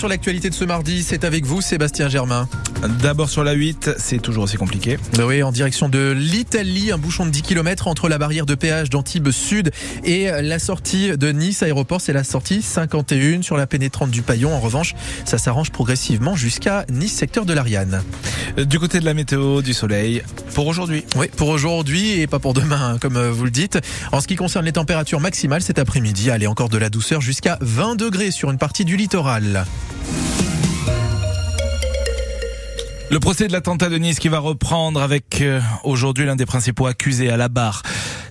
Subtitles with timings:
[0.00, 2.48] Sur l'actualité de ce mardi, c'est avec vous Sébastien Germain.
[3.02, 4.96] D'abord sur la 8, c'est toujours aussi compliqué.
[5.16, 8.54] Ben oui, en direction de l'Italie, un bouchon de 10 km entre la barrière de
[8.54, 9.72] péage d'Antibes Sud
[10.04, 14.54] et la sortie de Nice aéroport, c'est la sortie 51 sur la pénétrante du Paillon.
[14.54, 18.04] En revanche, ça s'arrange progressivement jusqu'à Nice secteur de l'Ariane.
[18.56, 20.22] Du côté de la météo, du soleil,
[20.54, 21.04] pour aujourd'hui.
[21.16, 23.80] Oui, pour aujourd'hui et pas pour demain, hein, comme vous le dites.
[24.12, 27.58] En ce qui concerne les températures maximales cet après-midi, allez encore de la douceur jusqu'à
[27.62, 29.64] 20 degrés sur une partie du littoral.
[33.10, 36.86] Le procès de l'attentat de Nice qui va reprendre avec euh, aujourd'hui l'un des principaux
[36.86, 37.82] accusés à la barre.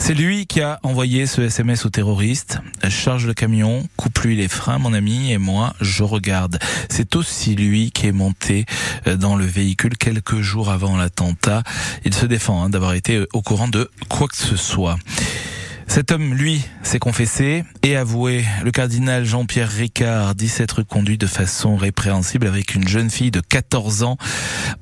[0.00, 2.58] C'est lui qui a envoyé ce SMS aux terroristes.
[2.90, 6.58] Charge le camion, coupe-lui les freins, mon ami, et moi, je regarde.
[6.90, 8.66] C'est aussi lui qui est monté
[9.06, 11.62] euh, dans le véhicule quelques jours avant l'attentat.
[12.04, 14.98] Il se défend hein, d'avoir été euh, au courant de quoi que ce soit.
[15.94, 18.44] Cet homme, lui, s'est confessé et avoué.
[18.64, 23.38] Le cardinal Jean-Pierre Ricard dit s'être conduit de façon répréhensible avec une jeune fille de
[23.38, 24.16] 14 ans.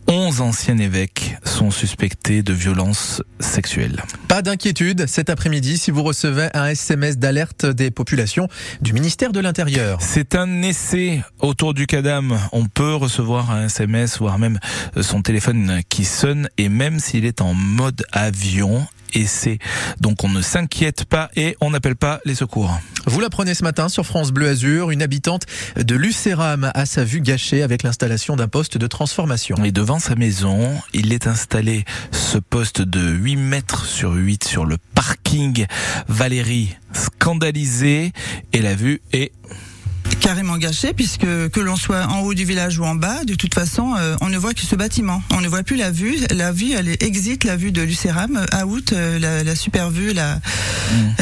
[0.09, 4.03] 11 anciens évêques sont suspectés de violences sexuelles.
[4.27, 8.49] Pas d'inquiétude cet après-midi si vous recevez un SMS d'alerte des populations
[8.81, 9.99] du ministère de l'Intérieur.
[10.01, 12.39] C'est un essai autour du cadam.
[12.53, 14.59] On peut recevoir un SMS, voire même
[14.99, 19.59] son téléphone qui sonne et même s'il est en mode avion, et c'est
[20.01, 22.79] donc on ne s'inquiète pas et on n'appelle pas les secours.
[23.07, 25.43] Vous l'apprenez ce matin sur France Bleu Azur, une habitante
[25.77, 29.57] de Lucéram a sa vue gâchée avec l'installation d'un poste de transformation.
[29.65, 34.65] Et devant sa maison, il est installé ce poste de 8 mètres sur 8 sur
[34.65, 35.67] le parking.
[36.09, 38.13] Valérie scandalisée
[38.53, 39.33] et la vue est
[40.23, 43.55] carrément gâché puisque que l'on soit en haut du village ou en bas, de toute
[43.55, 45.21] façon, euh, on ne voit que ce bâtiment.
[45.35, 46.17] On ne voit plus la vue.
[46.31, 49.91] La vue, elle est exit la vue de Lucéram, euh, out, euh, la, la, super
[49.91, 51.15] vue, la, mm.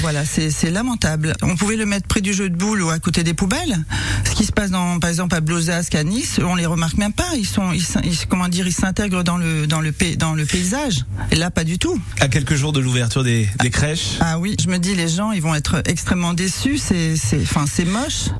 [0.00, 1.34] Voilà, c'est lamentable.
[1.42, 3.78] On pouvait le mettre près du jeu de boules ou à côté des poubelles.
[4.24, 7.12] Ce qui se passe dans, par exemple, à Blozasque, à Nice, on les remarque même
[7.12, 7.28] pas.
[7.36, 7.84] Ils sont, ils,
[8.28, 11.04] comment dire, ils s'intègrent dans le, dans le, dans le paysage.
[11.30, 12.00] Et là, pas du tout.
[12.20, 14.16] À quelques jours de l'ouverture des, des crèches.
[14.20, 16.78] Ah oui, je me dis, les gens, ils vont être extrêmement déçus.
[16.78, 18.30] C'est, c'est, enfin, c'est moche.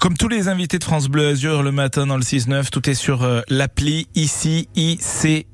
[0.00, 2.94] Comme tous les invités de France Bleu Azur le matin dans le 6-9, tout est
[2.94, 5.46] sur euh, l'appli ici ICI.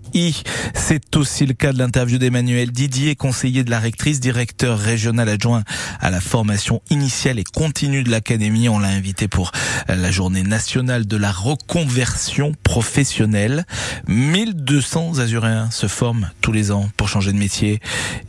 [0.74, 5.64] C'est aussi le cas de l'interview d'Emmanuel Didier, conseiller de la rectrice, directeur régional adjoint
[6.00, 8.68] à la formation initiale et continue de l'académie.
[8.68, 9.50] On l'a invité pour
[9.90, 13.64] euh, la journée nationale de la reconversion professionnelle.
[14.06, 17.80] 1200 Azuréens se forment tous les ans pour changer de métier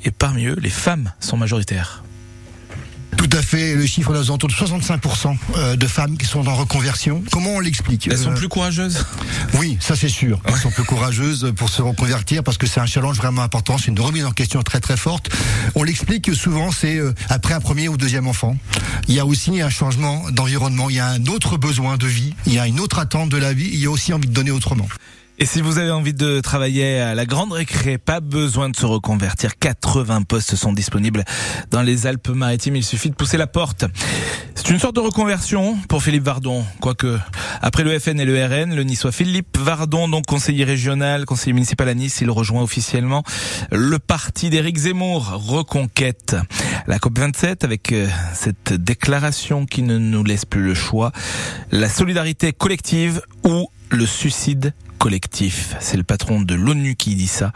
[0.04, 2.05] et parmi eux, les femmes sont majoritaires.
[3.28, 3.74] Tout à fait.
[3.74, 7.24] Le chiffre est autour de 65% euh, de femmes qui sont en reconversion.
[7.32, 9.04] Comment on l'explique Elles sont euh, plus courageuses
[9.56, 10.40] Oui, ça c'est sûr.
[10.46, 13.80] Elles sont plus courageuses pour se reconvertir parce que c'est un challenge vraiment important.
[13.80, 15.32] C'est une remise en question très très forte.
[15.74, 18.58] On l'explique souvent, c'est euh, après un premier ou deuxième enfant.
[19.08, 20.92] Il y a aussi un changement d'environnement.
[20.92, 22.36] Il y a un autre besoin de vie.
[22.46, 23.70] Il y a une autre attente de la vie.
[23.74, 24.88] Il y a aussi envie de donner autrement.
[25.38, 28.86] Et si vous avez envie de travailler à la Grande Récré, pas besoin de se
[28.86, 29.58] reconvertir.
[29.58, 31.26] 80 postes sont disponibles
[31.72, 32.78] dans les Alpes-Maritimes.
[32.78, 33.84] Il suffit de pousser la porte.
[34.56, 36.64] C'est une sorte de reconversion pour Philippe Vardon.
[36.80, 37.20] Quoique,
[37.62, 41.90] après le FN et le RN, le niçois Philippe Vardon, donc conseiller régional, conseiller municipal
[41.90, 43.24] à Nice, il rejoint officiellement
[43.74, 46.38] le parti d'Éric Zemmour, Reconquête.
[46.88, 51.12] La COP27 avec euh, cette déclaration qui ne nous laisse plus le choix.
[51.72, 54.74] La solidarité collective ou le suicide
[55.06, 55.76] collectif.
[55.82, 57.52] C'est le patron de l'ONU qui dit ça.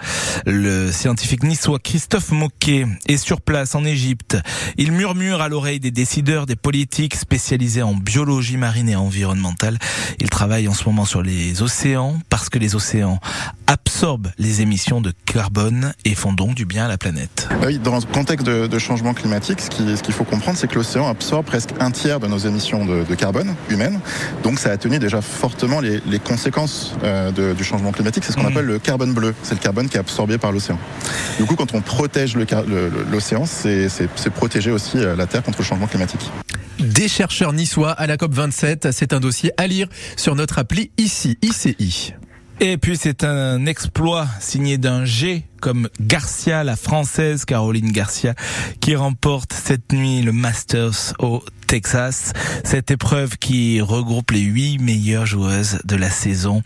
[0.45, 4.37] Le scientifique niçois Christophe Moquet est sur place en Égypte.
[4.77, 9.79] Il murmure à l'oreille des décideurs, des politiques spécialisés en biologie marine et environnementale.
[10.19, 13.19] Il travaille en ce moment sur les océans parce que les océans
[13.65, 17.47] absorbent les émissions de carbone et font donc du bien à la planète.
[17.49, 21.07] Ah oui, dans le contexte de, changement climatique, ce qu'il faut comprendre, c'est que l'océan
[21.07, 23.99] absorbe presque un tiers de nos émissions de, carbone humaines.
[24.43, 28.23] Donc ça a tenu déjà fortement les, conséquences euh, du changement climatique.
[28.25, 28.47] C'est ce qu'on mmh.
[28.47, 29.33] appelle le carbone bleu.
[29.44, 30.79] C'est le carbone qui est absorbé par l'océan.
[31.38, 32.35] Du coup, quand on protège
[33.11, 33.89] l'océan, c'est
[34.33, 36.29] protéger aussi euh, la Terre contre le changement climatique.
[36.79, 41.38] Des chercheurs niçois à la COP27, c'est un dossier à lire sur notre appli ici,
[41.41, 42.13] ICI.
[42.62, 48.35] Et puis c'est un exploit signé d'un G comme Garcia, la française Caroline Garcia,
[48.79, 52.33] qui remporte cette nuit le Masters au Texas.
[52.63, 56.63] Cette épreuve qui regroupe les huit meilleures joueuses de la saison.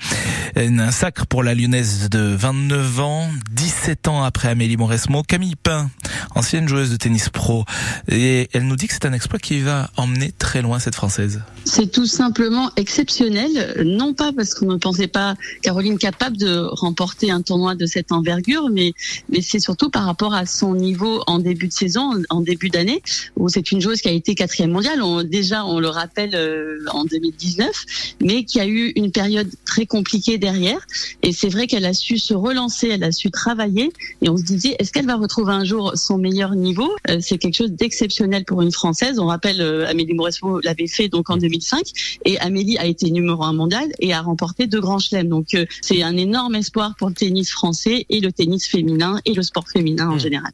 [0.55, 5.21] Un sacre pour la lyonnaise de 29 ans, 17 ans après Amélie Mauresmo.
[5.21, 5.89] Camille Pain,
[6.35, 7.65] ancienne joueuse de tennis pro.
[8.07, 11.41] Et elle nous dit que c'est un exploit qui va emmener très loin cette française.
[11.65, 13.83] C'est tout simplement exceptionnel.
[13.85, 18.11] Non pas parce qu'on ne pensait pas Caroline capable de remporter un tournoi de cette
[18.11, 18.82] envergure, mais
[19.29, 23.01] mais, c'est surtout par rapport à son niveau en début de saison, en début d'année,
[23.37, 25.01] où c'est une joueuse qui a été quatrième mondiale.
[25.01, 27.85] On, déjà, on le rappelle euh, en 2019,
[28.21, 30.79] mais qui a eu une période très compliquée derrière.
[31.21, 33.91] Et c'est vrai qu'elle a su se relancer, elle a su travailler.
[34.21, 36.91] Et on se disait, est-ce qu'elle va retrouver un jour son meilleur niveau?
[37.09, 39.19] Euh, C'est quelque chose d'exceptionnel pour une Française.
[39.19, 41.83] On rappelle, euh, Amélie Mauresmo l'avait fait donc en 2005,
[42.25, 45.29] et Amélie a été numéro un mondial et a remporté deux grands chelems.
[45.29, 49.43] Donc c'est un énorme espoir pour le tennis français et le tennis féminin et le
[49.43, 50.19] sport féminin en mmh.
[50.19, 50.51] général.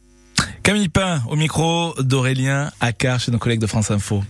[0.63, 4.23] Camille Pain au micro d'Aurélien Accard chez nos collègues de France Info.